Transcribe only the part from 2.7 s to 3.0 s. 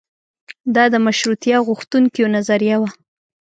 وه.